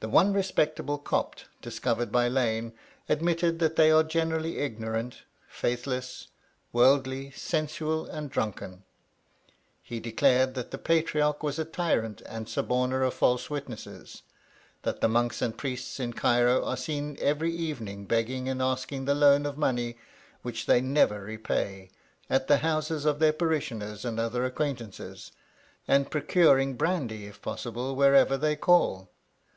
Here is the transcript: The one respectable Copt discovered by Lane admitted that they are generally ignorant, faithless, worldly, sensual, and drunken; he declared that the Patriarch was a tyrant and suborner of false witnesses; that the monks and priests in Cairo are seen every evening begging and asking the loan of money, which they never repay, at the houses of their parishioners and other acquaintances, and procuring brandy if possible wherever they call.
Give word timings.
The 0.00 0.08
one 0.10 0.34
respectable 0.34 0.98
Copt 0.98 1.46
discovered 1.62 2.12
by 2.12 2.28
Lane 2.28 2.74
admitted 3.08 3.58
that 3.60 3.76
they 3.76 3.90
are 3.90 4.02
generally 4.04 4.58
ignorant, 4.58 5.22
faithless, 5.48 6.28
worldly, 6.74 7.30
sensual, 7.30 8.04
and 8.04 8.28
drunken; 8.28 8.82
he 9.80 10.00
declared 10.00 10.52
that 10.56 10.72
the 10.72 10.76
Patriarch 10.76 11.42
was 11.42 11.58
a 11.58 11.64
tyrant 11.64 12.20
and 12.26 12.46
suborner 12.50 13.02
of 13.02 13.14
false 13.14 13.48
witnesses; 13.48 14.20
that 14.82 15.00
the 15.00 15.08
monks 15.08 15.40
and 15.40 15.56
priests 15.56 15.98
in 15.98 16.12
Cairo 16.12 16.62
are 16.66 16.76
seen 16.76 17.16
every 17.18 17.54
evening 17.54 18.04
begging 18.04 18.46
and 18.46 18.60
asking 18.60 19.06
the 19.06 19.14
loan 19.14 19.46
of 19.46 19.56
money, 19.56 19.96
which 20.42 20.66
they 20.66 20.82
never 20.82 21.22
repay, 21.22 21.88
at 22.28 22.46
the 22.46 22.58
houses 22.58 23.06
of 23.06 23.20
their 23.20 23.32
parishioners 23.32 24.04
and 24.04 24.20
other 24.20 24.44
acquaintances, 24.44 25.32
and 25.88 26.10
procuring 26.10 26.74
brandy 26.74 27.24
if 27.24 27.40
possible 27.40 27.96
wherever 27.96 28.36
they 28.36 28.54
call. 28.54 29.08